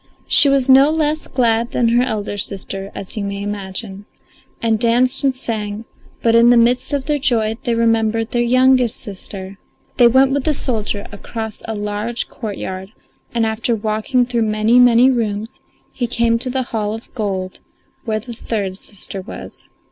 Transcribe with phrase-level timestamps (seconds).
[0.25, 4.05] She was no less glad than her elder sister, as you may imagine,
[4.59, 5.85] and danced and sang;
[6.23, 9.59] but in the midst of their joy they remembered their youngest sister.
[9.97, 12.93] They went with the soldier across a large courtyard,
[13.35, 15.59] and, after walking through many, many rooms,
[15.91, 17.59] he came to the hall of gold
[18.03, 19.69] where the third sister was.